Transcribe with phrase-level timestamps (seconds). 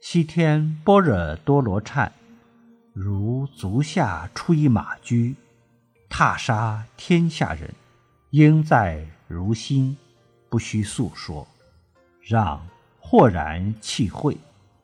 [0.00, 2.10] 西天般若多罗刹，
[2.92, 5.34] 如足下出一马驹，
[6.08, 7.74] 踏杀天下人。
[8.30, 9.96] 应在如心，
[10.48, 11.46] 不须诉说。
[12.22, 12.64] 让
[13.00, 14.36] 豁然气会，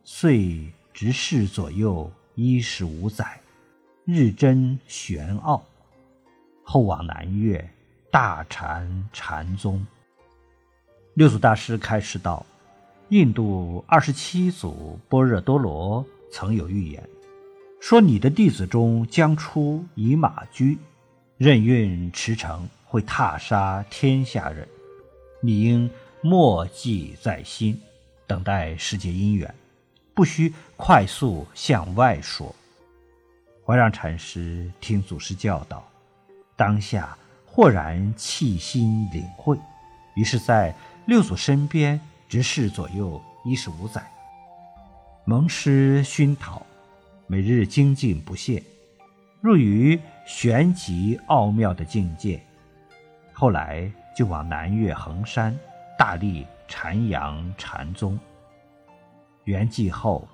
[0.03, 3.41] 遂直视左右一十五载，
[4.05, 5.63] 日臻玄奥。
[6.65, 7.71] 后往南岳，
[8.11, 9.87] 大禅禅宗。
[11.15, 12.45] 六祖大师开示道
[13.11, 17.07] ：“印度二十七祖般若多罗曾有预言，
[17.79, 20.79] 说你的弟子中将出以马驹，
[21.37, 24.67] 任运驰骋，会踏杀天下人。
[25.43, 25.89] 你应
[26.23, 27.79] 默记在心，
[28.27, 29.55] 等待世界因缘，
[30.15, 32.55] 不需快速向外说。”
[33.67, 35.87] 怀让禅师听祖师教导，
[36.57, 39.59] 当下豁然气心领会，
[40.17, 40.75] 于是，在
[41.07, 44.03] 六祖身边执事左右一十五载，
[45.25, 46.65] 蒙师熏陶，
[47.27, 48.63] 每日精进不懈，
[49.41, 52.41] 入于玄极奥妙的境界。
[53.33, 55.57] 后来就往南岳衡山，
[55.99, 58.19] 大力禅扬禅宗。
[59.45, 60.27] 圆寂后，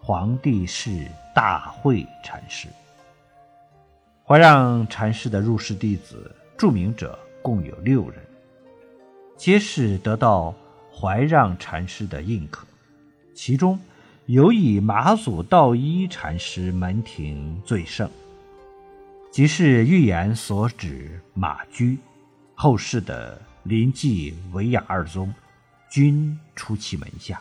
[0.00, 2.68] 皇帝是大慧禅师。
[4.24, 8.18] 怀让禅师的入室弟子，著名者共有六人。
[9.36, 10.54] 皆是得到
[10.94, 12.66] 怀让禅师的印可，
[13.34, 13.80] 其中
[14.26, 18.08] 有以马祖道一禅师门庭最盛，
[19.30, 21.98] 即是预言所指马驹。
[22.54, 25.34] 后世的临济、维雅二宗
[25.90, 27.40] 均出其门下。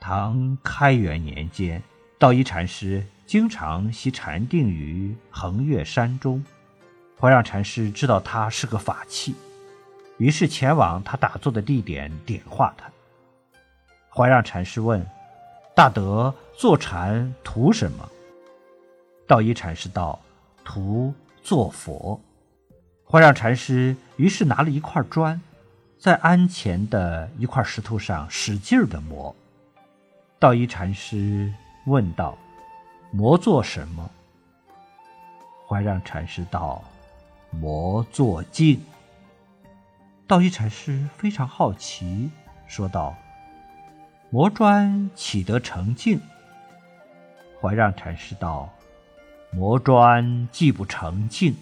[0.00, 1.80] 唐开元年间，
[2.18, 6.44] 道一禅师经常习禅定于衡岳山中，
[7.20, 9.34] 怀让禅师知道他是个法器。
[10.18, 12.90] 于是前往他打坐的地点点化他。
[14.14, 15.04] 怀让禅师问
[15.74, 18.08] ：“大德坐禅图什么？”
[19.26, 20.20] 道一禅师道
[20.64, 22.20] ：“图做佛。”
[23.10, 25.40] 怀让禅师于是拿了一块砖，
[25.98, 29.34] 在鞍前的一块石头上使劲的磨。
[30.38, 31.52] 道一禅师
[31.86, 32.36] 问道
[33.12, 34.10] ：“磨做什么？”
[35.68, 36.82] 怀让禅师道
[37.50, 38.80] ：“磨做镜。”
[40.32, 42.30] 道一禅师非常好奇，
[42.66, 43.14] 说道
[44.32, 46.18] ：“磨砖岂得成镜？”
[47.60, 48.72] 怀让禅师道
[49.52, 51.54] ：“磨砖既不成镜，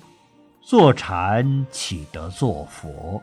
[0.62, 3.20] 坐禅岂得做佛？”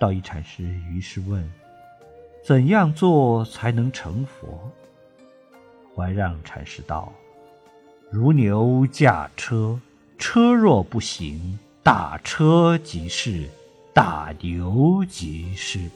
[0.00, 1.48] 道一禅师于是问
[2.44, 4.68] ：“怎样做才能成佛？”
[5.94, 7.12] 怀让禅师道
[8.10, 9.78] ：“如牛驾车，
[10.18, 13.48] 车若不行，大车即是。”
[13.94, 15.88] 大牛即是。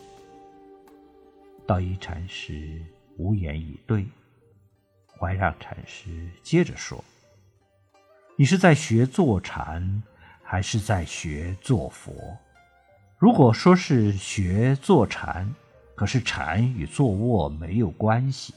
[1.67, 2.81] 道一禅师
[3.17, 4.07] 无言以对。
[5.19, 7.05] 怀让禅师接着说
[8.39, 10.01] ：“你是在学坐禅，
[10.45, 12.15] 还是在学坐佛？
[13.19, 15.53] 如果说是学坐禅，
[15.97, 18.55] 可是禅与坐卧没有关系；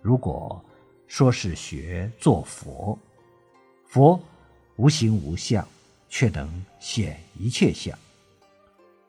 [0.00, 0.64] 如果
[1.06, 2.98] 说是学坐佛，
[3.86, 4.18] 佛
[4.76, 5.62] 无形无相，
[6.08, 7.94] 却能显一切相。”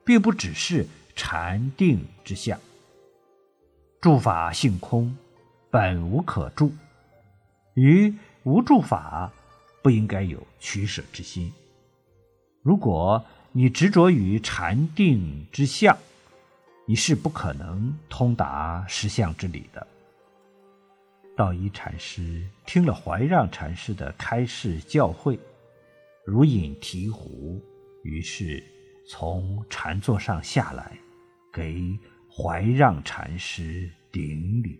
[0.06, 2.59] 并不只是禅定之相，
[4.02, 5.16] 诸法性空，
[5.69, 6.74] 本无可住。
[7.75, 8.13] 于
[8.44, 9.31] 无住法，
[9.81, 11.52] 不应该有取舍之心。
[12.62, 15.98] 如果你执着于禅定之相，
[16.86, 19.88] 你是不可能通达实相之理的。
[21.38, 25.39] 道一禅师听了怀让禅师的开示教诲，
[26.25, 27.60] 如饮醍醐，
[28.04, 28.73] 于是。
[29.05, 30.97] 从禅座上下来，
[31.51, 31.97] 给
[32.29, 34.79] 怀让禅师顶礼。